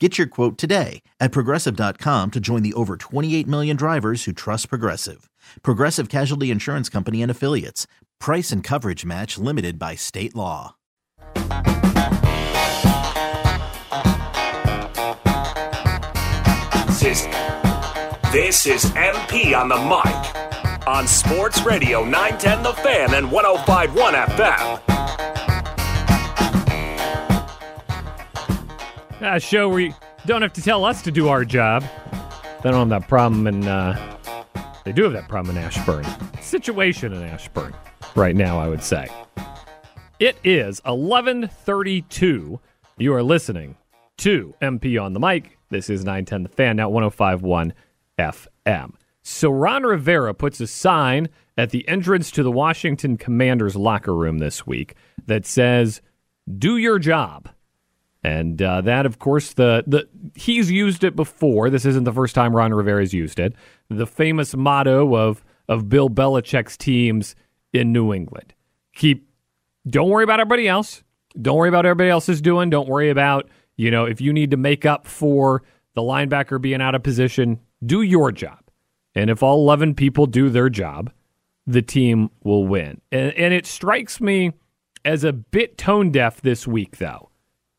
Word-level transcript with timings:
Get 0.00 0.18
your 0.18 0.26
quote 0.26 0.58
today 0.58 1.02
at 1.20 1.30
progressive.com 1.30 2.32
to 2.32 2.40
join 2.40 2.62
the 2.64 2.74
over 2.74 2.96
28 2.96 3.46
million 3.46 3.76
drivers 3.76 4.24
who 4.24 4.32
trust 4.32 4.68
Progressive. 4.68 5.30
Progressive 5.62 6.08
Casualty 6.08 6.50
Insurance 6.50 6.88
Company 6.88 7.22
and 7.22 7.30
Affiliates. 7.30 7.86
Price 8.18 8.50
and 8.50 8.64
coverage 8.64 9.04
match 9.04 9.38
limited 9.38 9.78
by 9.78 9.94
state 9.94 10.34
law. 10.34 10.74
This 16.88 17.02
is, 17.04 17.26
this 18.32 18.66
is 18.66 18.84
MP 18.96 19.56
on 19.56 19.68
the 19.68 19.76
mic 19.76 20.88
on 20.88 21.06
Sports 21.06 21.62
Radio 21.62 22.02
910 22.02 22.62
The 22.64 22.72
Fan 22.72 23.14
and 23.14 23.30
1051 23.30 24.14
FM. 24.14 24.93
A 29.26 29.40
show 29.40 29.70
where 29.70 29.80
you 29.80 29.94
don't 30.26 30.42
have 30.42 30.52
to 30.52 30.62
tell 30.62 30.84
us 30.84 31.00
to 31.00 31.10
do 31.10 31.28
our 31.28 31.46
job. 31.46 31.82
They 32.62 32.70
don't 32.70 32.90
have 32.90 33.00
that 33.00 33.08
problem 33.08 33.46
in, 33.46 33.66
uh, 33.66 34.18
they 34.84 34.92
do 34.92 35.04
have 35.04 35.14
that 35.14 35.28
problem 35.28 35.56
in 35.56 35.62
Ashburn. 35.64 36.04
Situation 36.42 37.14
in 37.14 37.22
Ashburn 37.22 37.74
right 38.16 38.36
now, 38.36 38.58
I 38.58 38.68
would 38.68 38.82
say. 38.82 39.08
It 40.20 40.36
is 40.44 40.82
1132. 40.84 42.60
You 42.98 43.14
are 43.14 43.22
listening 43.22 43.76
to 44.18 44.54
MP 44.60 45.02
on 45.02 45.14
the 45.14 45.20
mic. 45.20 45.58
This 45.70 45.88
is 45.88 46.04
910 46.04 46.42
The 46.42 46.48
Fan, 46.50 46.76
now 46.76 46.90
1051 46.90 47.72
FM. 48.18 48.92
So 49.22 49.48
Ron 49.48 49.84
Rivera 49.84 50.34
puts 50.34 50.60
a 50.60 50.66
sign 50.66 51.30
at 51.56 51.70
the 51.70 51.88
entrance 51.88 52.30
to 52.32 52.42
the 52.42 52.52
Washington 52.52 53.16
Commanders 53.16 53.74
locker 53.74 54.14
room 54.14 54.36
this 54.36 54.66
week 54.66 54.96
that 55.26 55.46
says, 55.46 56.02
Do 56.58 56.76
your 56.76 56.98
job. 56.98 57.48
And 58.24 58.60
uh, 58.62 58.80
that, 58.80 59.04
of 59.04 59.18
course, 59.18 59.52
the, 59.52 59.84
the 59.86 60.08
he's 60.34 60.70
used 60.70 61.04
it 61.04 61.14
before. 61.14 61.68
This 61.68 61.84
isn't 61.84 62.04
the 62.04 62.12
first 62.12 62.34
time 62.34 62.56
Ron 62.56 62.72
Rivera's 62.72 63.12
used 63.12 63.38
it. 63.38 63.54
The 63.90 64.06
famous 64.06 64.56
motto 64.56 65.14
of 65.14 65.44
of 65.68 65.90
Bill 65.90 66.08
Belichick's 66.08 66.78
teams 66.78 67.36
in 67.74 67.92
New 67.92 68.14
England: 68.14 68.54
keep, 68.94 69.28
don't 69.86 70.08
worry 70.08 70.24
about 70.24 70.40
everybody 70.40 70.66
else. 70.66 71.02
Don't 71.40 71.58
worry 71.58 71.68
about 71.68 71.84
everybody 71.84 72.08
else 72.08 72.30
is 72.30 72.40
doing. 72.40 72.70
Don't 72.70 72.88
worry 72.88 73.10
about 73.10 73.50
you 73.76 73.90
know 73.90 74.06
if 74.06 74.22
you 74.22 74.32
need 74.32 74.52
to 74.52 74.56
make 74.56 74.86
up 74.86 75.06
for 75.06 75.62
the 75.94 76.00
linebacker 76.00 76.58
being 76.58 76.80
out 76.80 76.94
of 76.94 77.02
position. 77.02 77.60
Do 77.84 78.00
your 78.00 78.32
job, 78.32 78.60
and 79.14 79.28
if 79.28 79.42
all 79.42 79.58
eleven 79.58 79.94
people 79.94 80.24
do 80.24 80.48
their 80.48 80.70
job, 80.70 81.12
the 81.66 81.82
team 81.82 82.30
will 82.42 82.66
win. 82.66 83.02
And, 83.12 83.34
and 83.34 83.52
it 83.52 83.66
strikes 83.66 84.18
me 84.18 84.52
as 85.04 85.24
a 85.24 85.32
bit 85.34 85.76
tone 85.76 86.10
deaf 86.10 86.40
this 86.40 86.66
week, 86.66 86.96
though 86.96 87.28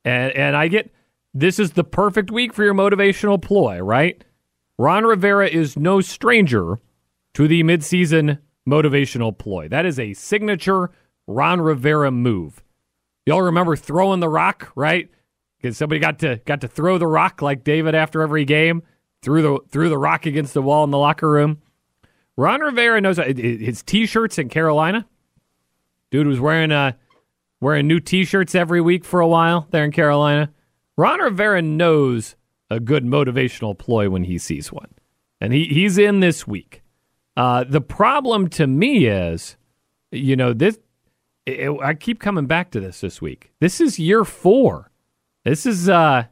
and, 0.05 0.31
and 0.33 0.55
I 0.55 0.69
get 0.69 0.91
this 1.33 1.59
is 1.59 1.71
the 1.71 1.83
perfect 1.83 2.31
week 2.31 2.53
for 2.53 2.63
your 2.63 2.73
motivational 2.73 3.41
ploy, 3.41 3.79
right? 3.79 4.23
Ron 4.77 5.03
Rivera 5.03 5.47
is 5.47 5.75
no 5.75 5.99
stranger 5.99 6.79
to 7.33 7.47
the 7.47 7.63
midseason 7.63 8.39
motivational 8.67 9.37
ploy. 9.37 9.67
That 9.67 9.85
is 9.85 9.99
a 9.99 10.13
signature 10.13 10.91
Ron 11.27 11.59
Rivera 11.59 12.11
move. 12.11 12.63
Y'all 13.25 13.41
remember 13.41 13.75
throwing 13.75 14.19
the 14.19 14.29
rock, 14.29 14.71
right? 14.75 15.09
Because 15.57 15.77
somebody 15.77 15.99
got 15.99 16.19
to 16.19 16.39
got 16.45 16.61
to 16.61 16.67
throw 16.67 16.97
the 16.97 17.07
rock 17.07 17.41
like 17.41 17.63
David 17.63 17.95
after 17.95 18.21
every 18.21 18.45
game, 18.45 18.83
threw 19.21 19.41
the 19.41 19.59
threw 19.69 19.89
the 19.89 19.97
rock 19.97 20.25
against 20.25 20.53
the 20.53 20.61
wall 20.61 20.83
in 20.83 20.91
the 20.91 20.97
locker 20.97 21.29
room. 21.29 21.61
Ron 22.37 22.61
Rivera 22.61 23.01
knows 23.01 23.17
uh, 23.17 23.33
his 23.35 23.81
t-shirts 23.81 24.37
in 24.37 24.49
Carolina. 24.49 25.07
Dude 26.11 26.27
was 26.27 26.39
wearing 26.39 26.71
a 26.71 26.97
wearing 27.65 27.87
new 27.87 27.99
T-shirts 27.99 28.53
every 28.53 28.79
week 28.79 29.03
for 29.03 29.19
a 29.19 29.27
while 29.27 29.67
there 29.71 29.83
in 29.83 29.91
Carolina. 29.91 30.51
Ron 30.97 31.19
Rivera 31.19 31.63
knows 31.63 32.35
a 32.69 32.79
good 32.79 33.03
motivational 33.03 33.75
ploy 33.75 34.07
when 34.07 34.25
he 34.25 34.37
sees 34.37 34.71
one, 34.71 34.93
and 35.41 35.51
he 35.51 35.65
he's 35.65 35.97
in 35.97 36.19
this 36.19 36.45
week. 36.45 36.83
Uh, 37.35 37.63
the 37.67 37.81
problem 37.81 38.49
to 38.49 38.67
me 38.67 39.07
is, 39.07 39.57
you 40.11 40.35
know, 40.35 40.53
this. 40.53 40.77
It, 41.47 41.71
I 41.81 41.95
keep 41.95 42.19
coming 42.19 42.45
back 42.45 42.69
to 42.71 42.79
this 42.79 43.01
this 43.01 43.19
week. 43.19 43.51
This 43.59 43.81
is 43.81 43.97
year 43.97 44.23
four. 44.23 44.91
This 45.43 45.65
is 45.65 45.89
uh, 45.89 46.25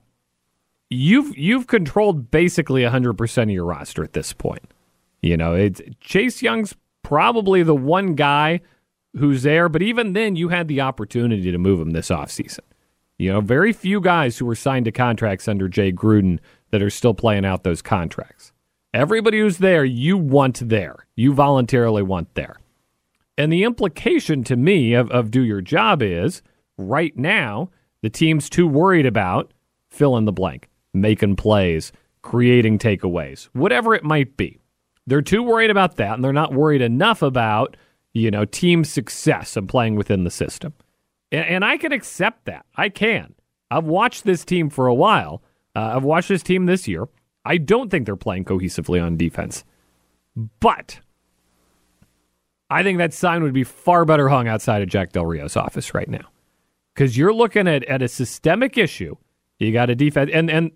you've 0.91 1.35
you've 1.35 1.65
controlled 1.65 2.29
basically 2.29 2.83
100% 2.83 3.43
of 3.43 3.49
your 3.49 3.65
roster 3.65 4.03
at 4.03 4.13
this 4.13 4.33
point. 4.33 4.71
You 5.23 5.37
know, 5.37 5.55
it's 5.55 5.81
Chase 5.99 6.43
Young's 6.43 6.75
probably 7.01 7.63
the 7.63 7.75
one 7.75 8.13
guy 8.13 8.61
who's 9.15 9.43
there. 9.43 9.69
But 9.69 9.81
even 9.81 10.13
then, 10.13 10.35
you 10.35 10.49
had 10.49 10.67
the 10.67 10.81
opportunity 10.81 11.51
to 11.51 11.57
move 11.57 11.79
him 11.79 11.91
this 11.91 12.09
offseason. 12.09 12.59
You 13.17 13.31
know, 13.31 13.41
very 13.41 13.73
few 13.73 14.01
guys 14.01 14.37
who 14.37 14.45
were 14.45 14.55
signed 14.55 14.85
to 14.85 14.91
contracts 14.91 15.47
under 15.47 15.67
Jay 15.69 15.91
Gruden 15.91 16.39
that 16.71 16.81
are 16.81 16.89
still 16.89 17.13
playing 17.13 17.45
out 17.45 17.63
those 17.63 17.81
contracts. 17.81 18.51
Everybody 18.93 19.39
who's 19.39 19.59
there, 19.59 19.85
you 19.85 20.17
want 20.17 20.67
there. 20.67 21.07
You 21.15 21.33
voluntarily 21.33 22.03
want 22.03 22.33
there. 22.35 22.57
And 23.37 23.51
the 23.51 23.63
implication 23.63 24.43
to 24.45 24.55
me 24.55 24.93
of, 24.93 25.09
of 25.11 25.31
do 25.31 25.41
your 25.41 25.61
job 25.61 26.01
is 26.01 26.41
right 26.77 27.15
now, 27.17 27.69
the 28.01 28.09
team's 28.09 28.49
too 28.49 28.67
worried 28.67 29.05
about 29.05 29.53
fill 29.89 30.17
in 30.17 30.25
the 30.25 30.31
blank, 30.31 30.69
making 30.93 31.35
plays, 31.35 31.91
creating 32.21 32.79
takeaways, 32.79 33.45
whatever 33.53 33.93
it 33.93 34.03
might 34.03 34.35
be. 34.37 34.59
They're 35.05 35.21
too 35.21 35.43
worried 35.43 35.69
about 35.69 35.97
that, 35.97 36.13
and 36.13 36.23
they're 36.23 36.33
not 36.33 36.53
worried 36.53 36.81
enough 36.81 37.21
about 37.21 37.77
you 38.13 38.29
know, 38.31 38.45
team 38.45 38.83
success 38.83 39.57
and 39.57 39.67
playing 39.67 39.95
within 39.95 40.23
the 40.23 40.31
system. 40.31 40.73
And, 41.31 41.45
and, 41.45 41.65
I 41.65 41.77
can 41.77 41.91
accept 41.91 42.45
that. 42.45 42.65
I 42.75 42.89
can. 42.89 43.33
I've 43.71 43.85
watched 43.85 44.23
this 44.23 44.45
team 44.45 44.69
for 44.69 44.87
a 44.87 44.93
while. 44.93 45.41
Uh, 45.75 45.93
I've 45.95 46.03
watched 46.03 46.29
this 46.29 46.43
team 46.43 46.67
this 46.67 46.87
year. 46.87 47.07
I 47.43 47.57
don't 47.57 47.89
think 47.89 48.05
they're 48.05 48.15
playing 48.15 48.45
cohesively 48.45 49.03
on 49.03 49.17
defense. 49.17 49.63
But 50.59 50.99
I 52.69 52.83
think 52.83 52.99
that 52.99 53.13
sign 53.13 53.43
would 53.43 53.53
be 53.53 53.63
far 53.63 54.05
better 54.05 54.29
hung 54.29 54.47
outside 54.47 54.81
of 54.81 54.89
Jack 54.89 55.11
Del 55.11 55.25
Rio's 55.25 55.57
office 55.57 55.93
right 55.93 56.09
now. 56.09 56.29
Because 56.93 57.17
you're 57.17 57.33
looking 57.33 57.67
at, 57.67 57.83
at 57.85 58.03
a 58.03 58.07
systemic 58.07 58.77
issue. 58.77 59.15
You 59.59 59.71
got 59.73 59.89
a 59.89 59.95
defense. 59.95 60.29
And, 60.33 60.49
and 60.51 60.71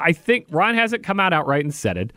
I 0.00 0.12
think 0.12 0.46
Ron 0.50 0.74
hasn't 0.74 1.02
come 1.02 1.20
out 1.20 1.32
outright 1.32 1.64
and 1.64 1.74
said 1.74 1.98
it, 1.98 2.12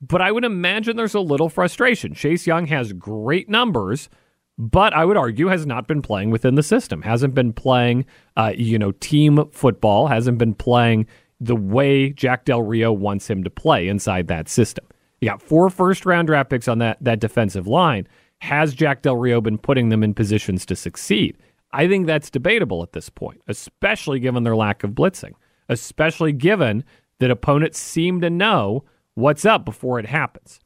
but 0.00 0.22
I 0.22 0.30
would 0.30 0.44
imagine 0.44 0.96
there's 0.96 1.14
a 1.14 1.20
little 1.20 1.48
frustration. 1.48 2.14
Chase 2.14 2.46
Young 2.46 2.66
has 2.66 2.92
great 2.92 3.48
numbers, 3.48 4.08
but 4.56 4.92
I 4.92 5.04
would 5.04 5.16
argue 5.16 5.48
has 5.48 5.66
not 5.66 5.86
been 5.86 6.02
playing 6.02 6.30
within 6.30 6.54
the 6.54 6.62
system. 6.62 7.02
Hasn't 7.02 7.34
been 7.34 7.52
playing, 7.52 8.06
uh, 8.36 8.52
you 8.56 8.78
know, 8.78 8.92
team 8.92 9.48
football. 9.52 10.06
Hasn't 10.06 10.38
been 10.38 10.54
playing 10.54 11.06
the 11.40 11.56
way 11.56 12.10
Jack 12.10 12.44
Del 12.44 12.62
Rio 12.62 12.92
wants 12.92 13.28
him 13.28 13.44
to 13.44 13.50
play 13.50 13.88
inside 13.88 14.28
that 14.28 14.48
system. 14.48 14.84
You 15.20 15.28
got 15.28 15.42
four 15.42 15.70
first 15.70 16.06
round 16.06 16.28
draft 16.28 16.50
picks 16.50 16.68
on 16.68 16.78
that 16.78 16.98
that 17.00 17.20
defensive 17.20 17.66
line. 17.66 18.06
Has 18.40 18.74
Jack 18.74 19.02
Del 19.02 19.16
Rio 19.16 19.40
been 19.40 19.58
putting 19.58 19.88
them 19.88 20.04
in 20.04 20.14
positions 20.14 20.64
to 20.66 20.76
succeed? 20.76 21.36
I 21.72 21.88
think 21.88 22.06
that's 22.06 22.30
debatable 22.30 22.82
at 22.82 22.92
this 22.92 23.10
point, 23.10 23.42
especially 23.48 24.20
given 24.20 24.44
their 24.44 24.56
lack 24.56 24.84
of 24.84 24.92
blitzing, 24.92 25.32
especially 25.68 26.32
given 26.32 26.84
that 27.18 27.30
opponents 27.30 27.78
seem 27.78 28.20
to 28.20 28.30
know 28.30 28.84
what's 29.18 29.44
up 29.44 29.64
before 29.64 29.98
it 29.98 30.06
happens. 30.06 30.60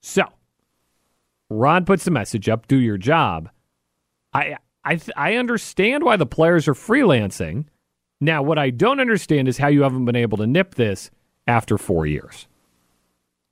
So, 0.00 0.24
Ron 1.50 1.84
puts 1.84 2.04
the 2.04 2.10
message 2.10 2.48
up, 2.48 2.66
do 2.68 2.76
your 2.78 2.98
job. 2.98 3.50
I 4.32 4.56
I 4.84 5.00
I 5.16 5.34
understand 5.36 6.04
why 6.04 6.16
the 6.16 6.26
players 6.26 6.66
are 6.68 6.74
freelancing, 6.74 7.66
Now, 8.20 8.40
what 8.40 8.56
I 8.58 8.70
don't 8.70 9.00
understand 9.00 9.48
is 9.48 9.58
how 9.58 9.66
you 9.66 9.82
haven't 9.82 10.04
been 10.04 10.14
able 10.14 10.38
to 10.38 10.46
nip 10.46 10.76
this 10.76 11.10
after 11.48 11.76
four 11.76 12.06
years. 12.06 12.46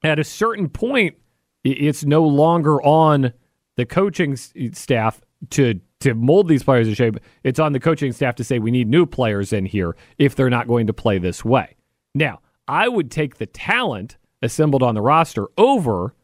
At 0.05 0.21
a 0.21 0.25
certain 0.25 0.69
point, 0.69 1.17
it's 1.65 2.05
no 2.05 2.23
longer 2.25 2.81
on 2.83 3.33
the 3.77 3.85
coaching 3.85 4.37
staff 4.37 5.21
to 5.51 5.81
to 6.01 6.15
mold 6.15 6.49
these 6.49 6.63
players 6.63 6.87
in 6.87 6.95
shape. 6.95 7.19
It's 7.43 7.59
on 7.59 7.73
the 7.73 7.81
coaching 7.81 8.13
staff 8.13 8.37
to 8.37 8.45
say 8.45 8.61
we 8.61 8.71
need 8.71 8.89
new 8.89 9.07
players 9.07 9.53
in 9.53 9.67
here 9.67 9.97
if 10.19 10.37
they're 10.37 10.49
not 10.49 10.69
going 10.69 10.87
to 10.87 10.93
play 10.95 11.19
this 11.19 11.45
way. 11.45 11.77
Now, 12.15 12.41
I 12.71 12.87
would 12.87 13.11
take 13.11 13.37
the 13.37 13.47
talent 13.47 14.17
assembled 14.43 14.85
on 14.85 14.95
the 14.95 15.03
roster 15.03 15.49
over 15.59 16.15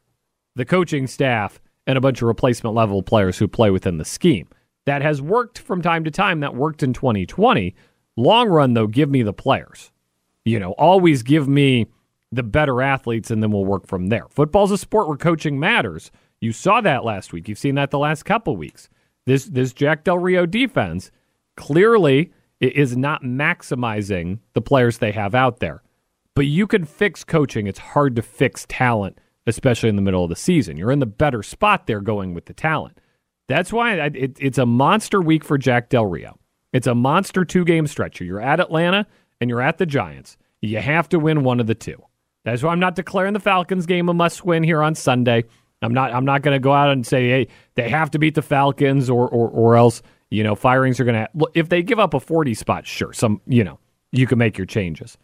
the 0.55 0.65
coaching 0.65 1.09
staff 1.09 1.61
and 1.89 1.99
a 1.99 2.01
bunch 2.01 2.23
of 2.23 2.29
replacement 2.29 2.77
level 2.77 3.03
players 3.03 3.37
who 3.37 3.49
play 3.49 3.69
within 3.71 3.99
the 3.99 4.05
scheme. 4.05 4.49
That 4.85 5.03
has 5.03 5.21
worked 5.21 5.59
from 5.59 5.83
time 5.83 6.05
to 6.05 6.11
time. 6.13 6.39
That 6.41 6.55
worked 6.55 6.85
in 6.85 6.93
2020. 6.93 7.75
Long 8.17 8.49
run, 8.49 8.75
though, 8.75 8.87
give 8.87 9.11
me 9.11 9.23
the 9.23 9.33
players. 9.33 9.91
You 10.45 10.61
know, 10.61 10.71
always 10.73 11.25
give 11.25 11.49
me 11.49 11.87
the 12.31 12.45
better 12.45 12.81
athletes, 12.81 13.33
and 13.33 13.43
then 13.43 13.51
we'll 13.51 13.65
work 13.65 13.89
from 13.89 14.07
there. 14.07 14.27
Football's 14.31 14.71
a 14.71 14.79
sport 14.79 15.09
where 15.09 15.17
coaching 15.17 15.59
matters. 15.59 16.13
You 16.41 16.53
saw 16.53 16.81
that 16.81 17.05
last 17.05 17.33
week. 17.33 17.49
You've 17.49 17.59
seen 17.59 17.75
that 17.75 17.91
the 17.91 17.99
last 17.99 18.23
couple 18.23 18.57
weeks. 18.57 18.89
This 19.25 19.47
this 19.47 19.73
Jack 19.73 20.05
Del 20.05 20.19
Rio 20.19 20.47
defense 20.47 21.11
clearly 21.57 22.33
is 22.61 22.97
not 22.97 23.25
maximizing 23.25 24.39
the 24.53 24.63
players 24.63 24.99
they 24.99 25.11
have 25.11 25.35
out 25.35 25.59
there. 25.59 25.83
But 26.37 26.47
you 26.47 26.67
can 26.67 26.85
fix 26.85 27.25
coaching. 27.25 27.67
It's 27.67 27.79
hard 27.79 28.15
to 28.17 28.23
fix 28.23 28.67
talent, 28.69 29.19
especially 29.47 29.88
in 29.88 29.97
the 29.97 30.03
middle 30.03 30.23
of 30.23 30.29
the 30.29 30.37
season. 30.37 30.77
You're 30.77 30.93
in 30.93 30.99
the 30.99 31.06
better 31.06 31.43
spot 31.43 31.87
there 31.87 32.03
going 32.03 32.35
with 32.35 32.44
the 32.44 32.53
talent. 32.53 33.00
That's 33.49 33.73
why 33.73 33.94
it, 33.94 34.37
it's 34.38 34.59
a 34.59 34.67
monster 34.67 35.23
week 35.23 35.43
for 35.44 35.56
Jack 35.56 35.88
Del 35.88 36.05
Rio. 36.05 36.38
It's 36.75 36.87
a 36.87 36.94
monster 36.94 37.47
two 37.47 37.65
game 37.65 37.87
stretch. 37.87 38.21
You're 38.21 38.41
at 38.41 38.61
Atlanta 38.61 39.06
and 39.41 39.49
you're 39.49 39.62
at 39.62 39.79
the 39.79 39.87
Giants. 39.87 40.37
You 40.61 40.79
have 40.79 41.09
to 41.09 41.19
win 41.19 41.43
one 41.43 41.59
of 41.59 41.69
the 41.69 41.75
two. 41.75 42.03
That's 42.44 42.62
why 42.62 42.71
I'm 42.71 42.81
not 42.81 42.97
declaring 42.97 43.33
the 43.33 43.41
Falcons 43.41 43.87
game 43.87 44.11
a 44.11 44.15
must 44.15 44.44
win 44.44 44.62
here 44.62 44.83
on 44.83 44.94
Sunday. 44.94 45.44
I'm 45.81 45.94
not 45.94 46.12
I'm 46.12 46.27
not 46.27 46.43
going 46.43 46.55
to 46.55 46.61
go 46.61 46.73
out 46.73 46.91
and 46.91 47.06
say 47.06 47.29
hey 47.29 47.49
they 47.77 47.88
have 47.88 48.11
to 48.11 48.19
beat 48.19 48.35
the 48.35 48.43
Falcons 48.43 49.09
or 49.09 49.27
or, 49.27 49.49
or 49.49 49.77
else 49.77 50.03
you 50.31 50.44
know 50.44 50.55
firings 50.55 51.00
are 51.00 51.05
going 51.05 51.15
to 51.27 51.49
if 51.55 51.71
they 51.71 51.83
give 51.83 51.99
up 51.99 52.12
a 52.12 52.21
40 52.21 52.53
spot 52.53 52.87
sure 52.87 53.12
some 53.15 53.41
you 53.47 53.65
know 53.65 53.79
you 54.12 54.27
can 54.27 54.37
make 54.37 54.59
your 54.59 54.67
changes. 54.67 55.17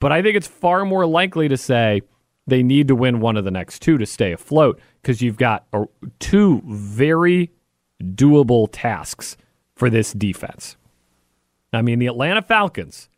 But 0.00 0.12
I 0.12 0.22
think 0.22 0.36
it's 0.36 0.46
far 0.46 0.84
more 0.84 1.06
likely 1.06 1.48
to 1.48 1.56
say 1.56 2.02
they 2.46 2.62
need 2.62 2.88
to 2.88 2.94
win 2.94 3.20
one 3.20 3.36
of 3.36 3.44
the 3.44 3.50
next 3.50 3.80
two 3.80 3.98
to 3.98 4.06
stay 4.06 4.32
afloat 4.32 4.80
because 5.02 5.22
you've 5.22 5.38
got 5.38 5.66
a, 5.72 5.84
two 6.18 6.62
very 6.66 7.50
doable 8.02 8.68
tasks 8.70 9.36
for 9.74 9.90
this 9.90 10.12
defense. 10.12 10.76
I 11.72 11.82
mean, 11.82 11.98
the 11.98 12.06
Atlanta 12.06 12.42
Falcons, 12.42 13.08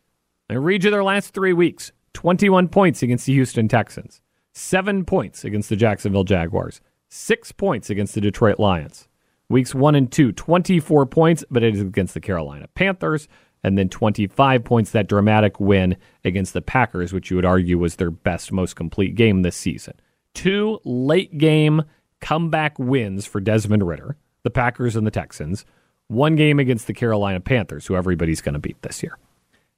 I 0.49 0.55
read 0.55 0.83
you 0.83 0.91
their 0.91 1.03
last 1.03 1.33
three 1.33 1.53
weeks 1.53 1.91
21 2.13 2.67
points 2.69 3.03
against 3.03 3.25
the 3.25 3.33
Houston 3.33 3.67
Texans, 3.67 4.21
seven 4.53 5.05
points 5.05 5.45
against 5.45 5.69
the 5.69 5.75
Jacksonville 5.75 6.23
Jaguars, 6.23 6.81
six 7.07 7.51
points 7.51 7.89
against 7.89 8.15
the 8.15 8.21
Detroit 8.21 8.59
Lions. 8.59 9.07
Weeks 9.47 9.73
one 9.73 9.95
and 9.95 10.11
two, 10.11 10.31
24 10.31 11.07
points, 11.07 11.43
but 11.49 11.63
it 11.63 11.73
is 11.73 11.81
against 11.81 12.13
the 12.13 12.19
Carolina 12.19 12.67
Panthers, 12.75 13.27
and 13.63 13.77
then 13.77 13.89
25 13.89 14.63
points, 14.63 14.91
that 14.91 15.07
dramatic 15.07 15.59
win 15.59 15.97
against 16.23 16.53
the 16.53 16.61
Packers, 16.61 17.11
which 17.11 17.29
you 17.29 17.35
would 17.35 17.45
argue 17.45 17.77
was 17.77 17.95
their 17.95 18.11
best, 18.11 18.51
most 18.51 18.75
complete 18.75 19.15
game 19.15 19.41
this 19.41 19.55
season. 19.55 19.93
Two 20.33 20.79
late 20.85 21.37
game 21.37 21.83
comeback 22.21 22.77
wins 22.79 23.25
for 23.25 23.39
Desmond 23.39 23.87
Ridder, 23.87 24.17
the 24.43 24.49
Packers 24.49 24.95
and 24.95 25.05
the 25.05 25.11
Texans. 25.11 25.65
One 26.07 26.35
game 26.35 26.59
against 26.59 26.87
the 26.87 26.93
Carolina 26.93 27.39
Panthers, 27.39 27.85
who 27.85 27.95
everybody's 27.95 28.41
going 28.41 28.53
to 28.53 28.59
beat 28.59 28.81
this 28.81 29.03
year. 29.03 29.17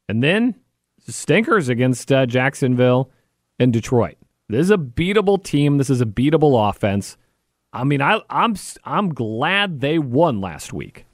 And 0.08 0.24
then 0.24 0.56
stinkers 1.08 1.70
against 1.70 2.12
uh, 2.12 2.26
Jacksonville 2.26 3.10
and 3.60 3.74
Detroit. 3.74 4.18
This 4.48 4.62
is 4.62 4.72
a 4.72 4.78
beatable 4.78 5.44
team. 5.44 5.78
This 5.78 5.90
is 5.90 6.02
a 6.02 6.06
beatable 6.06 6.70
offense. 6.70 7.18
I 7.74 7.84
mean, 7.84 8.02
I, 8.02 8.20
I'm 8.30 8.56
I'm 8.84 9.14
glad 9.14 9.80
they 9.80 9.98
won 9.98 10.42
last 10.42 10.74
week 10.74 11.06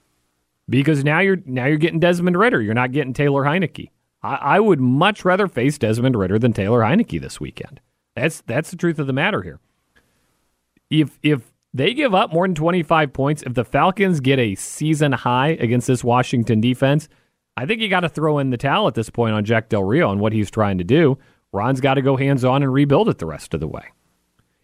because 0.70 1.04
now 1.04 1.20
you're 1.20 1.40
now 1.46 1.66
you're 1.66 1.78
getting 1.78 2.00
Desmond 2.00 2.38
Ridder. 2.38 2.62
You're 2.62 2.74
not 2.74 2.92
getting 2.92 3.14
Taylor 3.14 3.44
Heinicke. 3.44 3.90
I, 4.22 4.36
I 4.36 4.60
would 4.60 4.80
much 4.80 5.24
rather 5.26 5.48
face 5.48 5.78
Desmond 5.78 6.16
Ridder 6.16 6.40
than 6.40 6.54
Taylor 6.54 6.82
Heinicke 6.82 7.22
this 7.22 7.40
weekend. 7.40 7.80
That's 8.16 8.42
that's 8.42 8.72
the 8.72 8.78
truth 8.78 9.00
of 9.00 9.08
the 9.08 9.14
matter 9.14 9.42
here. 9.42 9.60
If 10.90 11.20
if 11.22 11.54
they 11.74 11.94
give 11.94 12.16
up 12.16 12.34
more 12.34 12.48
than 12.48 12.56
25 12.56 13.14
points, 13.14 13.44
if 13.44 13.54
the 13.54 13.66
Falcons 13.66 14.20
get 14.20 14.40
a 14.40 14.56
season 14.56 15.12
high 15.12 15.50
against 15.50 15.88
this 15.88 16.04
Washington 16.04 16.60
defense, 16.60 17.08
I 17.56 17.66
think 17.66 17.82
you 17.82 17.90
got 17.90 18.00
to 18.02 18.10
throw 18.10 18.40
in 18.40 18.50
the 18.50 18.58
towel 18.58 18.88
at 18.88 18.96
this 18.96 19.10
point 19.10 19.36
on 19.36 19.46
Jack 19.46 19.70
Del 19.70 19.84
Rio 19.84 20.12
and 20.12 20.20
what 20.20 20.34
he's 20.34 20.50
trying 20.50 20.78
to 20.80 20.84
do. 20.84 21.18
Ron's 21.52 21.82
got 21.82 21.96
to 21.96 22.02
go 22.02 22.18
hands 22.18 22.44
on 22.44 22.64
and 22.64 22.74
rebuild 22.74 23.10
it 23.10 23.20
the 23.20 23.26
rest 23.26 23.54
of 23.54 23.60
the 23.60 23.68
way. 23.68 23.92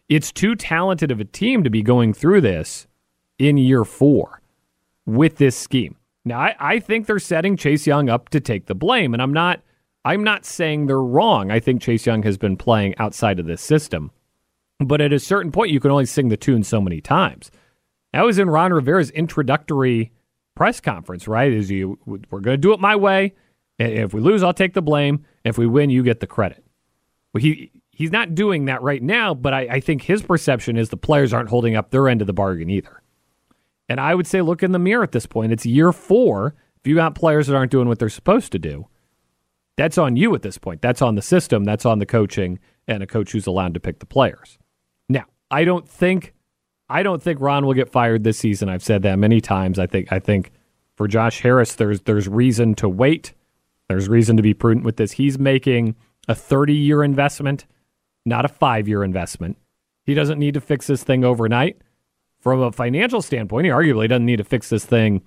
It's 0.10 0.32
too 0.32 0.56
talented 0.56 1.12
of 1.12 1.20
a 1.20 1.26
team 1.26 1.64
to 1.64 1.70
be 1.70 1.82
going 1.82 2.14
through 2.14 2.42
this 2.42 2.88
in 3.40 3.58
year 3.58 3.84
four 3.84 4.43
with 5.06 5.38
this 5.38 5.56
scheme. 5.56 5.96
Now, 6.26 6.40
I, 6.40 6.56
I 6.60 6.80
think 6.80 7.06
they're 7.06 7.20
setting 7.20 7.58
Chase 7.58 7.86
Young 7.86 8.10
up 8.10 8.30
to 8.30 8.40
take 8.40 8.66
the 8.68 8.76
blame, 8.76 9.14
and 9.14 9.22
I'm 9.22 9.34
not. 9.34 9.62
I'm 10.06 10.24
not 10.24 10.46
saying 10.46 10.86
they're 10.86 11.00
wrong. 11.00 11.50
I 11.50 11.62
think 11.62 11.82
Chase 11.82 12.06
Young 12.06 12.24
has 12.24 12.38
been 12.38 12.58
playing 12.58 12.94
outside 12.98 13.40
of 13.40 13.46
this 13.46 13.62
system, 13.62 14.12
but 14.80 15.00
at 15.00 15.14
a 15.14 15.20
certain 15.20 15.52
point, 15.52 15.72
you 15.72 15.80
can 15.80 15.92
only 15.92 16.06
sing 16.06 16.28
the 16.28 16.36
tune 16.36 16.64
so 16.64 16.82
many 16.82 17.00
times. 17.00 17.52
That 18.12 18.26
was 18.26 18.38
in 18.38 18.50
Ron 18.50 18.74
Rivera's 18.74 19.12
introductory 19.12 20.12
press 20.56 20.80
conference, 20.80 21.28
right? 21.28 21.52
Is 21.52 21.72
you 21.72 22.00
we're 22.06 22.40
going 22.40 22.56
to 22.56 22.58
do 22.58 22.74
it 22.74 22.80
my 22.80 22.96
way. 22.96 23.34
If 23.80 24.14
we 24.14 24.22
lose, 24.22 24.44
I'll 24.44 24.54
take 24.54 24.74
the 24.74 24.82
blame. 24.82 25.26
If 25.44 25.58
we 25.58 25.68
win, 25.68 25.90
you 25.90 26.04
get 26.04 26.20
the 26.20 26.28
credit. 26.28 26.64
Well, 27.34 27.42
he 27.42 27.72
he's 27.92 28.12
not 28.12 28.36
doing 28.36 28.66
that 28.66 28.82
right 28.82 29.02
now, 29.02 29.34
but 29.34 29.54
I, 29.54 29.62
I 29.62 29.80
think 29.80 30.04
his 30.04 30.22
perception 30.22 30.78
is 30.78 30.90
the 30.90 30.98
players 30.98 31.34
aren't 31.34 31.50
holding 31.50 31.76
up 31.76 31.92
their 31.92 32.08
end 32.08 32.22
of 32.22 32.28
the 32.28 32.34
bargain 32.34 32.70
either. 32.70 33.02
And 33.90 34.00
I 34.00 34.16
would 34.16 34.28
say 34.28 34.42
look 34.42 34.64
in 34.64 34.72
the 34.72 34.80
mirror 34.80 35.04
at 35.04 35.12
this 35.12 35.26
point. 35.26 35.52
It's 35.52 35.66
year 35.66 35.92
four. 35.92 36.56
If 36.78 36.88
you 36.88 36.96
got 36.96 37.16
players 37.16 37.48
that 37.48 37.56
aren't 37.56 37.72
doing 37.72 37.88
what 37.88 38.00
they're 38.00 38.10
supposed 38.10 38.52
to 38.52 38.60
do, 38.60 38.88
that's 39.78 39.98
on 39.98 40.16
you 40.16 40.34
at 40.36 40.42
this 40.42 40.58
point. 40.58 40.82
That's 40.82 41.02
on 41.02 41.16
the 41.16 41.22
system. 41.22 41.64
That's 41.64 41.86
on 41.86 42.00
the 42.00 42.06
coaching 42.06 42.60
and 42.88 43.02
a 43.02 43.08
coach 43.08 43.32
who's 43.32 43.48
allowed 43.48 43.74
to 43.74 43.80
pick 43.80 44.00
the 44.00 44.06
players. 44.06 44.58
Now, 45.10 45.26
I 45.50 45.64
don't 45.64 45.88
think 45.88 46.34
I 46.90 47.02
don't 47.04 47.24
think 47.24 47.40
Ron 47.42 47.66
will 47.66 47.74
get 47.74 47.90
fired 47.90 48.24
this 48.24 48.38
season. 48.38 48.70
I've 48.70 48.84
said 48.84 49.02
that 49.04 49.18
many 49.18 49.42
times. 49.42 49.80
I 49.80 49.88
think 49.88 50.12
I 50.12 50.20
think 50.20 50.52
for 50.96 51.08
Josh 51.08 51.42
Harris, 51.42 51.76
there's 51.76 52.02
there's 52.02 52.28
reason 52.28 52.76
to 52.76 52.90
wait. 52.90 53.34
There's 53.90 54.10
reason 54.10 54.38
to 54.38 54.44
be 54.44 54.54
prudent 54.54 54.86
with 54.86 54.98
this. 54.98 55.14
He's 55.14 55.40
making 55.40 55.96
a 56.28 56.36
30 56.36 56.74
year 56.74 57.04
investment, 57.04 57.66
not 58.26 58.46
a 58.46 58.50
five 58.50 58.88
year 58.88 59.04
investment. 59.04 59.58
He 60.06 60.14
doesn't 60.14 60.40
need 60.40 60.54
to 60.54 60.62
fix 60.62 60.88
this 60.88 61.04
thing 61.04 61.24
overnight. 61.24 61.78
From 62.44 62.60
a 62.60 62.74
financial 62.74 63.22
standpoint, 63.22 63.66
he 63.66 63.72
arguably 63.72 64.10
doesn't 64.10 64.26
need 64.26 64.36
to 64.36 64.44
fix 64.44 64.68
this 64.68 64.84
thing 64.84 65.22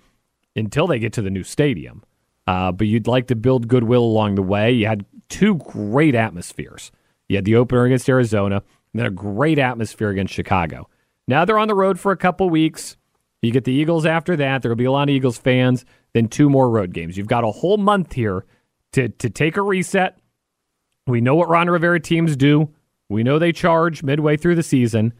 until 0.54 0.86
they 0.86 0.98
get 0.98 1.14
to 1.14 1.22
the 1.22 1.30
new 1.30 1.44
stadium. 1.44 2.04
Uh, 2.46 2.70
but 2.72 2.88
you'd 2.88 3.06
like 3.06 3.28
to 3.28 3.34
build 3.34 3.68
goodwill 3.68 4.04
along 4.04 4.34
the 4.34 4.42
way. 4.42 4.70
You 4.70 4.86
had 4.86 5.06
two 5.30 5.54
great 5.54 6.14
atmospheres. 6.14 6.92
You 7.26 7.36
had 7.36 7.46
the 7.46 7.56
opener 7.56 7.86
against 7.86 8.06
Arizona, 8.10 8.56
and 8.56 9.00
then 9.00 9.06
a 9.06 9.10
great 9.10 9.58
atmosphere 9.58 10.10
against 10.10 10.34
Chicago. 10.34 10.90
Now 11.26 11.46
they're 11.46 11.58
on 11.58 11.68
the 11.68 11.74
road 11.74 11.98
for 11.98 12.12
a 12.12 12.18
couple 12.18 12.50
weeks. 12.50 12.98
You 13.40 13.50
get 13.50 13.64
the 13.64 13.72
Eagles 13.72 14.04
after 14.04 14.36
that. 14.36 14.60
There 14.60 14.70
will 14.70 14.76
be 14.76 14.84
a 14.84 14.92
lot 14.92 15.08
of 15.08 15.14
Eagles 15.14 15.38
fans. 15.38 15.86
Then 16.12 16.28
two 16.28 16.50
more 16.50 16.68
road 16.68 16.92
games. 16.92 17.16
You've 17.16 17.28
got 17.28 17.44
a 17.44 17.50
whole 17.50 17.78
month 17.78 18.12
here 18.12 18.44
to 18.92 19.08
to 19.08 19.30
take 19.30 19.56
a 19.56 19.62
reset. 19.62 20.18
We 21.06 21.22
know 21.22 21.34
what 21.34 21.48
Ron 21.48 21.70
Rivera 21.70 21.98
teams 21.98 22.36
do. 22.36 22.74
We 23.08 23.22
know 23.22 23.38
they 23.38 23.52
charge 23.52 24.02
midway 24.02 24.36
through 24.36 24.56
the 24.56 24.62
season, 24.62 25.14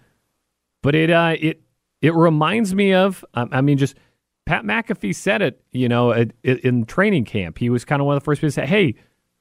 but 0.82 0.94
it 0.94 1.10
uh, 1.10 1.36
it 1.40 1.62
it 2.02 2.14
reminds 2.14 2.74
me 2.74 2.92
of, 2.92 3.24
um, 3.34 3.48
I 3.52 3.60
mean, 3.60 3.78
just 3.78 3.96
Pat 4.44 4.64
McAfee 4.64 5.14
said 5.14 5.42
it, 5.42 5.60
you 5.72 5.88
know, 5.88 6.12
in 6.42 6.84
training 6.86 7.24
camp. 7.24 7.58
He 7.58 7.68
was 7.68 7.84
kind 7.84 8.00
of 8.00 8.06
one 8.06 8.16
of 8.16 8.22
the 8.22 8.24
first 8.24 8.40
people 8.40 8.48
to 8.48 8.52
say, 8.52 8.66
hey, 8.66 8.94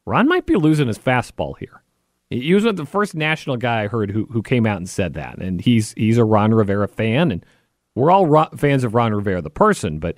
Ron 0.05 0.27
might 0.27 0.45
be 0.45 0.55
losing 0.55 0.87
his 0.87 0.97
fastball 0.97 1.57
here. 1.59 1.83
He 2.31 2.53
was 2.55 2.63
the 2.63 2.85
first 2.85 3.13
national 3.13 3.57
guy 3.57 3.83
I 3.83 3.87
heard 3.87 4.09
who, 4.09 4.25
who 4.25 4.41
came 4.41 4.65
out 4.65 4.77
and 4.77 4.89
said 4.89 5.13
that. 5.13 5.37
And 5.37 5.61
he's 5.61 5.93
he's 5.93 6.17
a 6.17 6.25
Ron 6.25 6.53
Rivera 6.53 6.87
fan, 6.87 7.31
and 7.31 7.45
we're 7.93 8.09
all 8.09 8.25
Ron, 8.25 8.49
fans 8.57 8.83
of 8.83 8.95
Ron 8.95 9.13
Rivera, 9.13 9.41
the 9.41 9.51
person. 9.51 9.99
But, 9.99 10.17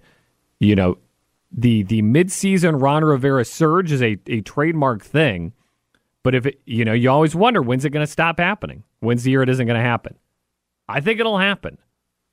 you 0.59 0.73
know, 0.73 0.97
the 1.51 1.83
the 1.83 2.01
midseason 2.01 2.81
Ron 2.81 3.03
Rivera 3.03 3.43
surge 3.43 3.91
is 3.91 4.01
a, 4.01 4.17
a 4.27 4.41
trademark 4.41 5.03
thing. 5.03 5.53
But 6.23 6.33
if 6.33 6.45
it, 6.45 6.61
you 6.65 6.85
know, 6.85 6.93
you 6.93 7.09
always 7.09 7.35
wonder 7.35 7.61
when's 7.61 7.83
it 7.83 7.89
going 7.89 8.05
to 8.05 8.11
stop 8.11 8.39
happening? 8.39 8.83
When's 8.99 9.23
the 9.23 9.31
year 9.31 9.43
it 9.43 9.49
isn't 9.49 9.65
going 9.65 9.79
to 9.79 9.85
happen? 9.85 10.17
I 10.87 11.01
think 11.01 11.19
it'll 11.19 11.37
happen. 11.37 11.77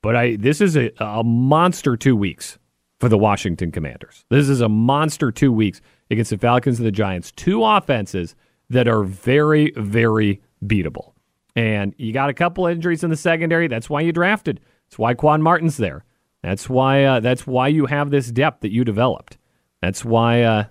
But 0.05 0.17
I 0.17 0.37
this 0.37 0.61
is 0.61 0.77
a, 0.77 0.91
a 0.99 1.25
monster 1.25 1.97
two 1.97 2.15
weeks 2.15 2.59
for 3.01 3.09
the 3.09 3.17
Washington 3.17 3.73
Commanders. 3.73 4.27
This 4.29 4.51
is 4.51 4.61
a 4.61 4.69
monster 4.69 5.33
two 5.33 5.51
weeks 5.51 5.81
against 6.11 6.31
the 6.31 6.37
Falcons 6.37 6.79
and 6.79 6.87
the 6.87 6.93
Giants. 6.93 7.33
Two 7.33 7.65
offenses 7.65 8.37
that 8.69 8.87
are 8.87 9.03
very, 9.03 9.73
very 9.77 10.43
beatable. 10.63 11.15
And 11.57 11.95
you 11.97 12.13
got 12.13 12.29
a 12.29 12.35
couple 12.35 12.67
injuries 12.67 13.03
in 13.03 13.09
the 13.09 13.17
secondary. 13.17 13.67
That's 13.67 13.89
why 13.89 14.03
you 14.03 14.13
drafted. 14.13 14.61
That's 14.87 14.99
why 14.99 15.15
Quan 15.15 15.41
Martin's 15.41 15.79
there. 15.79 16.05
That's 16.43 16.69
why 16.69 17.05
uh, 17.05 17.21
that's 17.21 17.47
why 17.47 17.69
you 17.69 17.87
have 17.87 18.11
this 18.11 18.31
depth 18.31 18.61
that 18.61 18.73
you 18.73 18.85
developed. 18.85 19.39
That's 19.81 20.05
why 20.05 20.43
uh, 20.43 20.65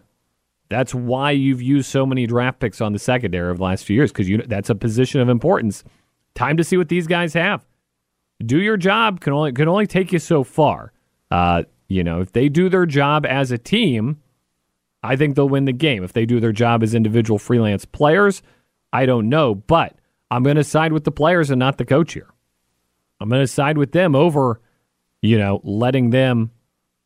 That's 0.70 0.94
why 0.94 1.32
you've 1.32 1.62
used 1.62 1.90
so 1.90 2.06
many 2.06 2.28
draft 2.28 2.60
picks 2.60 2.82
on 2.82 2.94
the 2.94 3.00
secondary 3.00 3.52
of 3.52 3.58
the 3.58 3.64
last 3.64 3.86
few 3.86 3.96
years 3.96 4.12
because 4.12 4.30
you 4.30 4.44
that's 4.44 4.70
a 4.70 4.76
position 4.76 5.22
of 5.22 5.30
importance. 5.30 5.84
Time 6.36 6.58
to 6.58 6.64
see 6.64 6.78
what 6.78 6.90
these 6.90 7.08
guys 7.08 7.34
have. 7.34 7.66
Do 8.46 8.62
your 8.62 8.78
job 8.78 9.20
can 9.20 9.34
only 9.34 9.52
can 9.54 9.68
only 9.68 9.88
take 9.88 10.12
you 10.12 10.20
so 10.20 10.44
far. 10.44 10.92
Uh, 11.32 11.64
you 11.88 12.04
know, 12.04 12.22
if 12.22 12.32
they 12.32 12.50
do 12.50 12.70
their 12.70 12.86
job 12.86 13.26
as 13.26 13.52
a 13.52 13.58
team, 13.58 14.22
I 15.04 15.16
think 15.16 15.36
they'll 15.36 15.50
win 15.50 15.66
the 15.66 15.74
game. 15.74 16.04
If 16.04 16.14
they 16.14 16.26
do 16.26 16.40
their 16.40 16.52
job 16.52 16.84
as 16.84 16.96
individual 16.96 17.38
freelance 17.38 17.86
players, 17.86 18.42
I 18.92 19.06
don't 19.06 19.30
know, 19.30 19.56
but 19.56 19.96
I'm 20.32 20.44
going 20.44 20.56
to 20.56 20.64
side 20.64 20.94
with 20.94 21.04
the 21.04 21.12
players 21.12 21.52
and 21.52 21.60
not 21.60 21.78
the 21.78 21.86
coach 21.86 22.14
here. 22.14 22.30
I'm 23.20 23.30
going 23.30 23.42
to 23.42 23.48
side 23.48 23.78
with 23.78 23.92
them 23.92 24.16
over, 24.16 24.62
you 25.22 25.38
know, 25.38 25.62
letting 25.64 26.10
them 26.10 26.52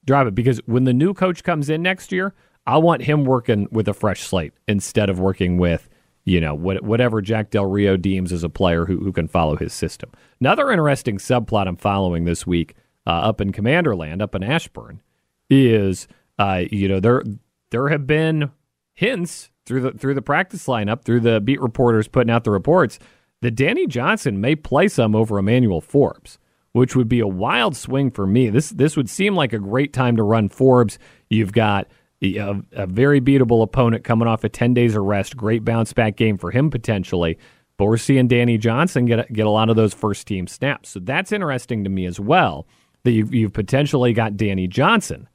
drive 0.05 0.27
it 0.27 0.35
because 0.35 0.59
when 0.65 0.85
the 0.85 0.93
new 0.93 1.13
coach 1.13 1.43
comes 1.43 1.69
in 1.69 1.81
next 1.81 2.11
year, 2.11 2.33
I 2.65 2.77
want 2.77 3.03
him 3.03 3.25
working 3.25 3.67
with 3.71 3.87
a 3.87 3.93
fresh 3.93 4.21
slate 4.21 4.53
instead 4.67 5.09
of 5.09 5.19
working 5.19 5.57
with, 5.57 5.87
you 6.27 6.41
know, 6.41 6.53
what, 6.53 6.83
whatever 6.83 7.21
Jack 7.21 7.51
Del 7.51 7.67
Rio 7.67 7.95
deems 7.95 8.33
as 8.33 8.43
a 8.43 8.49
player 8.49 8.85
who, 8.85 8.97
who 8.97 9.13
can 9.13 9.29
follow 9.29 9.55
his 9.55 9.73
system. 9.73 10.11
Another 10.41 10.69
interesting 10.69 11.19
subplot 11.19 11.67
I'm 11.67 11.77
following 11.77 12.25
this 12.25 12.45
week 12.45 12.75
uh, 13.07 13.11
up 13.11 13.39
in 13.39 13.53
Commanderland, 13.53 14.21
up 14.21 14.35
in 14.35 14.43
Ashburn, 14.43 15.01
is, 15.49 16.05
uh, 16.37 16.63
you 16.69 16.89
know, 16.89 16.99
there 16.99 17.23
there 17.71 17.87
have 17.87 18.05
been 18.05 18.51
hints 18.93 19.51
through 19.65 19.79
the 19.79 19.91
through 19.93 20.15
the 20.15 20.21
practice 20.21 20.67
lineup, 20.67 21.05
through 21.05 21.21
the 21.21 21.39
beat 21.39 21.61
reporters 21.61 22.09
putting 22.09 22.29
out 22.29 22.43
the 22.43 22.51
reports 22.51 22.99
that 23.41 23.51
Danny 23.51 23.87
Johnson 23.87 24.41
may 24.41 24.53
play 24.53 24.89
some 24.89 25.15
over 25.15 25.39
Emmanuel 25.39 25.79
Forbes 25.79 26.39
which 26.73 26.95
would 26.95 27.09
be 27.09 27.19
a 27.19 27.27
wild 27.27 27.75
swing 27.75 28.11
for 28.11 28.27
me. 28.27 28.49
This 28.49 28.69
this 28.69 28.95
would 28.95 29.09
seem 29.09 29.33
like 29.33 29.51
a 29.51 29.57
great 29.57 29.93
time 29.93 30.15
to 30.17 30.23
run 30.23 30.47
Forbes. 30.47 30.99
You've 31.27 31.53
got 31.53 31.87
a, 32.21 32.61
a 32.71 32.87
very 32.87 33.21
beatable 33.21 33.63
opponent 33.63 34.03
coming 34.03 34.27
off 34.27 34.43
a 34.43 34.49
10 34.49 34.73
days 34.73 34.95
of 34.95 35.03
rest. 35.03 35.37
Great 35.37 35.63
bounce 35.63 35.93
back 35.93 36.15
game 36.15 36.37
for 36.37 36.51
him 36.51 36.69
potentially. 36.69 37.37
But 37.77 37.85
we're 37.85 37.97
seeing 37.97 38.27
Danny 38.27 38.57
Johnson 38.57 39.05
get 39.05 39.31
get 39.31 39.45
a 39.45 39.51
lot 39.51 39.69
of 39.69 39.75
those 39.75 39.93
first 39.93 40.25
team 40.25 40.47
snaps. 40.47 40.89
So 40.89 40.99
that's 40.99 41.31
interesting 41.31 41.83
to 41.83 41.89
me 41.89 42.05
as 42.05 42.19
well. 42.19 42.67
That 43.03 43.11
you've, 43.11 43.33
you've 43.33 43.53
potentially 43.53 44.13
got 44.13 44.35
Danny 44.35 44.67
Johnson 44.67 45.29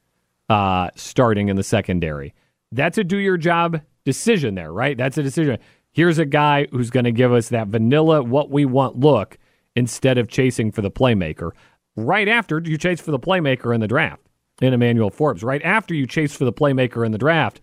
uh, 0.49 0.89
starting 0.95 1.47
in 1.47 1.55
the 1.55 1.63
secondary. 1.63 2.33
That's 2.71 2.97
a 2.97 3.03
do 3.03 3.17
your 3.17 3.37
job 3.37 3.81
decision 4.03 4.55
there, 4.55 4.71
right? 4.71 4.97
That's 4.97 5.17
a 5.17 5.23
decision. 5.23 5.57
Here's 5.91 6.19
a 6.19 6.25
guy 6.25 6.67
who's 6.71 6.89
going 6.89 7.05
to 7.05 7.11
give 7.11 7.31
us 7.31 7.49
that 7.49 7.67
vanilla, 7.67 8.21
what 8.21 8.49
we 8.49 8.65
want 8.65 8.99
look 8.99 9.37
instead 9.75 10.17
of 10.17 10.27
chasing 10.27 10.71
for 10.71 10.81
the 10.81 10.91
playmaker. 10.91 11.51
Right 11.95 12.27
after 12.27 12.61
you 12.63 12.77
chase 12.77 12.99
for 12.99 13.11
the 13.11 13.19
playmaker 13.19 13.73
in 13.73 13.79
the 13.79 13.87
draft 13.87 14.21
in 14.61 14.73
Emmanuel 14.73 15.09
Forbes, 15.09 15.43
right 15.43 15.61
after 15.63 15.93
you 15.93 16.05
chase 16.05 16.35
for 16.35 16.45
the 16.45 16.53
playmaker 16.53 17.05
in 17.05 17.11
the 17.11 17.17
draft 17.17 17.59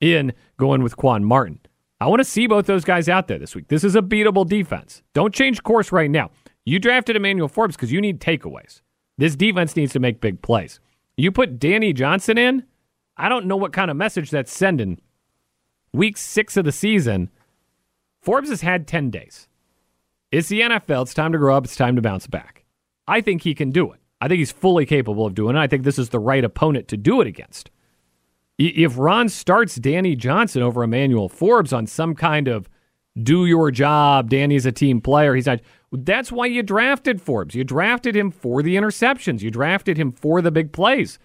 in 0.00 0.32
going 0.56 0.82
with 0.82 0.96
Quan 0.96 1.24
Martin. 1.24 1.60
I 2.00 2.06
want 2.06 2.20
to 2.20 2.24
see 2.24 2.48
both 2.48 2.66
those 2.66 2.84
guys 2.84 3.08
out 3.08 3.28
there 3.28 3.38
this 3.38 3.54
week. 3.54 3.68
This 3.68 3.84
is 3.84 3.94
a 3.94 4.02
beatable 4.02 4.46
defense. 4.46 5.02
Don't 5.14 5.32
change 5.32 5.62
course 5.62 5.92
right 5.92 6.10
now. 6.10 6.30
You 6.64 6.78
drafted 6.78 7.14
Emmanuel 7.14 7.48
Forbes 7.48 7.76
because 7.76 7.92
you 7.92 8.00
need 8.00 8.20
takeaways. 8.20 8.82
This 9.18 9.36
defense 9.36 9.76
needs 9.76 9.92
to 9.92 10.00
make 10.00 10.20
big 10.20 10.42
plays. 10.42 10.80
You 11.16 11.30
put 11.30 11.60
Danny 11.60 11.92
Johnson 11.92 12.38
in, 12.38 12.64
I 13.16 13.28
don't 13.28 13.46
know 13.46 13.56
what 13.56 13.72
kind 13.72 13.90
of 13.90 13.96
message 13.96 14.30
that's 14.30 14.52
sending. 14.52 15.00
Week 15.92 16.16
six 16.16 16.56
of 16.56 16.64
the 16.64 16.72
season, 16.72 17.30
Forbes 18.20 18.48
has 18.48 18.62
had 18.62 18.88
10 18.88 19.10
days. 19.10 19.46
It's 20.32 20.48
the 20.48 20.62
NFL. 20.62 21.02
It's 21.02 21.14
time 21.14 21.32
to 21.32 21.38
grow 21.38 21.56
up. 21.56 21.64
It's 21.64 21.76
time 21.76 21.94
to 21.96 22.02
bounce 22.02 22.26
back. 22.26 22.64
I 23.06 23.20
think 23.20 23.42
he 23.42 23.54
can 23.54 23.70
do 23.70 23.92
it. 23.92 24.00
I 24.22 24.28
think 24.28 24.38
he's 24.38 24.52
fully 24.52 24.86
capable 24.86 25.26
of 25.26 25.34
doing 25.34 25.56
it. 25.56 25.58
I 25.58 25.66
think 25.66 25.82
this 25.82 25.98
is 25.98 26.10
the 26.10 26.20
right 26.20 26.44
opponent 26.44 26.86
to 26.88 26.96
do 26.96 27.20
it 27.20 27.26
against. 27.26 27.72
If 28.56 28.96
Ron 28.96 29.28
starts 29.28 29.74
Danny 29.74 30.14
Johnson 30.14 30.62
over 30.62 30.84
Emmanuel 30.84 31.28
Forbes 31.28 31.72
on 31.72 31.88
some 31.88 32.14
kind 32.14 32.46
of 32.46 32.68
do 33.20 33.46
your 33.46 33.72
job, 33.72 34.30
Danny's 34.30 34.64
a 34.64 34.70
team 34.70 35.00
player, 35.00 35.34
he's 35.34 35.46
not. 35.46 35.60
That's 35.90 36.30
why 36.30 36.46
you 36.46 36.62
drafted 36.62 37.20
Forbes. 37.20 37.56
You 37.56 37.64
drafted 37.64 38.14
him 38.14 38.30
for 38.30 38.62
the 38.62 38.76
interceptions. 38.76 39.40
You 39.40 39.50
drafted 39.50 39.96
him 39.98 40.12
for 40.12 40.40
the 40.40 40.52
big 40.52 40.72
plays. 40.72 41.18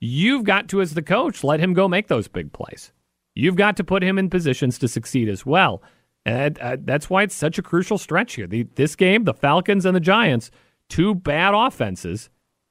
You've 0.00 0.42
got 0.42 0.68
to, 0.70 0.80
as 0.80 0.94
the 0.94 1.02
coach, 1.02 1.44
let 1.44 1.60
him 1.60 1.72
go 1.72 1.86
make 1.86 2.08
those 2.08 2.26
big 2.26 2.52
plays. 2.52 2.90
You've 3.36 3.54
got 3.54 3.76
to 3.76 3.84
put 3.84 4.02
him 4.02 4.18
in 4.18 4.28
positions 4.28 4.76
to 4.80 4.88
succeed 4.88 5.28
as 5.28 5.46
well. 5.46 5.84
And 6.26 6.58
uh, 6.58 6.78
that's 6.80 7.08
why 7.08 7.22
it's 7.22 7.34
such 7.34 7.58
a 7.58 7.62
crucial 7.62 7.96
stretch 7.96 8.34
here. 8.34 8.48
The, 8.48 8.64
this 8.74 8.96
game, 8.96 9.22
the 9.22 9.34
Falcons 9.34 9.86
and 9.86 9.94
the 9.94 10.00
Giants, 10.00 10.50
two 10.88 11.14
bad 11.14 11.54
offenses 11.54 12.28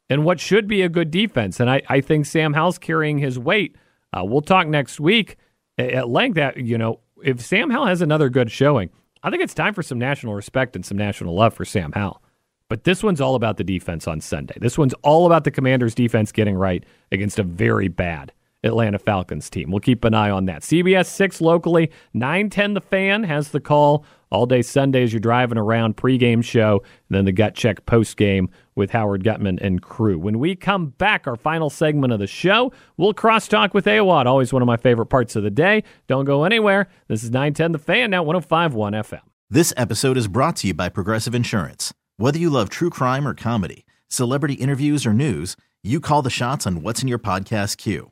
and 0.10 0.26
what 0.26 0.40
should 0.40 0.68
be 0.68 0.82
a 0.82 0.90
good 0.90 1.12
defense. 1.12 1.60
And 1.60 1.70
I, 1.70 1.82
I 1.88 2.02
think 2.02 2.26
Sam 2.26 2.54
Howell's 2.54 2.78
carrying 2.78 3.20
his 3.20 3.38
weight. 3.38 3.76
Uh, 4.12 4.24
we'll 4.26 4.42
talk 4.42 4.68
next 4.68 5.00
week 5.00 5.38
at 5.78 6.10
length. 6.10 6.36
That 6.36 6.58
you 6.58 6.78
know, 6.78 7.00
if 7.24 7.42
Sam 7.42 7.70
Howell 7.70 7.88
has 7.88 8.02
another 8.02 8.30
good 8.30 8.52
showing, 8.52 8.90
I 9.24 9.30
think 9.30 9.44
it's 9.44 9.54
time 9.54 9.74
for 9.74 9.84
some 9.84 10.00
national 10.00 10.34
respect 10.34 10.76
and 10.76 10.86
some 10.86 10.98
national 10.98 11.36
love 11.36 11.54
for 11.54 11.66
Sam 11.66 11.92
Howell. 11.92 12.22
But 12.70 12.84
this 12.84 13.04
one's 13.04 13.20
all 13.20 13.36
about 13.36 13.58
the 13.58 13.64
defense 13.64 14.08
on 14.08 14.22
Sunday. 14.22 14.56
This 14.60 14.78
one's 14.78 14.94
all 15.02 15.26
about 15.26 15.44
the 15.44 15.52
Commanders' 15.52 15.96
defense 15.96 16.32
getting 16.32 16.56
right 16.56 16.84
against 17.12 17.40
a 17.40 17.44
very 17.44 17.88
bad 17.88 18.32
Atlanta 18.64 19.00
Falcons 19.00 19.50
team. 19.50 19.72
We'll 19.72 19.80
keep 19.80 20.04
an 20.04 20.14
eye 20.14 20.30
on 20.30 20.46
that. 20.46 20.64
CBS 20.64 21.08
6 21.08 21.42
locally, 21.42 21.92
910 22.14 22.74
The 22.74 22.82
Fan 22.82 23.24
has 23.24 23.50
the 23.50 23.60
call 23.60 24.06
all 24.32 24.46
day 24.46 24.62
Sunday 24.62 25.04
as 25.04 25.14
you're 25.14 25.20
driving 25.20 25.58
around 25.58 25.98
pregame 25.98 26.44
show, 26.44 26.84
and 27.10 27.18
then 27.18 27.26
the 27.26 27.32
gut 27.32 27.56
check 27.56 27.86
postgame 27.86 28.48
with 28.76 28.92
Howard 28.92 29.24
Gutman 29.24 29.60
and 29.60 29.82
crew. 29.82 30.20
When 30.20 30.40
we 30.40 30.56
come 30.56 30.88
back, 30.88 31.26
our 31.26 31.36
final 31.36 31.70
segment 31.70 32.14
of 32.14 32.20
the 32.20 32.28
show, 32.28 32.72
we'll 32.98 33.14
crosstalk 33.14 33.74
with 33.74 33.86
AWOD, 33.86 34.26
always 34.26 34.54
one 34.54 34.62
of 34.62 34.68
my 34.68 34.78
favorite 34.78 35.08
parts 35.08 35.36
of 35.36 35.44
the 35.44 35.50
day. 35.50 35.84
Don't 36.08 36.26
go 36.26 36.44
anywhere. 36.44 36.90
This 37.08 37.24
is 37.24 37.32
910 37.32 37.72
The 37.72 37.80
Fan, 37.80 38.12
now 38.12 38.24
1051 38.24 38.94
FM. 38.94 39.22
This 39.50 39.74
episode 39.76 40.18
is 40.18 40.28
brought 40.28 40.58
to 40.58 40.68
you 40.68 40.74
by 40.76 40.90
Progressive 40.90 41.34
Insurance. 41.34 41.94
Whether 42.18 42.38
you 42.38 42.50
love 42.50 42.70
true 42.70 42.92
crime 42.92 43.28
or 43.28 43.34
comedy, 43.34 43.86
celebrity 44.08 44.56
interviews 44.56 45.06
or 45.06 45.14
news, 45.14 45.56
you 45.82 46.00
call 46.00 46.22
the 46.22 46.30
shots 46.30 46.68
on 46.68 46.84
what's 46.84 47.02
in 47.02 47.08
your 47.08 47.18
podcast 47.18 47.78
queue. 47.78 48.12